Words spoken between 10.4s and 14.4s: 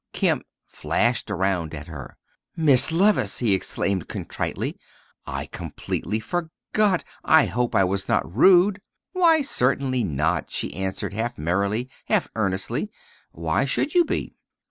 she answered half merrily, half earnestly. "Why should you be?"